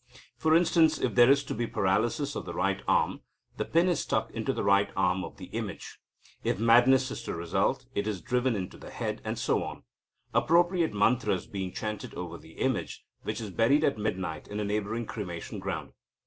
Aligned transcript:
For 0.35 0.55
instance, 0.55 0.97
if 0.97 1.13
there 1.13 1.29
is 1.29 1.43
to 1.43 1.53
be 1.53 1.67
paralysis 1.67 2.33
of 2.35 2.45
the 2.45 2.55
right 2.55 2.81
arm, 2.87 3.21
the 3.57 3.65
pin 3.65 3.87
is 3.87 3.99
stuck 3.99 4.31
into 4.31 4.51
the 4.51 4.63
right 4.63 4.89
arm 4.95 5.23
of 5.23 5.37
the 5.37 5.45
image; 5.53 5.99
if 6.43 6.57
madness 6.57 7.11
is 7.11 7.21
to 7.21 7.35
result, 7.35 7.85
it 7.93 8.07
is 8.07 8.19
driven 8.19 8.55
into 8.55 8.77
the 8.79 8.89
head, 8.89 9.21
and 9.23 9.37
so 9.37 9.61
on, 9.61 9.83
appropriate 10.33 10.95
mantras 10.95 11.45
being 11.45 11.71
chanted 11.71 12.15
over 12.15 12.39
the 12.39 12.53
image, 12.53 13.05
which 13.21 13.39
is 13.39 13.51
buried 13.51 13.83
at 13.83 13.99
midnight 13.99 14.47
in 14.47 14.59
a 14.59 14.63
neighbouring 14.65 15.05
cremation 15.05 15.59
ground. 15.59 15.93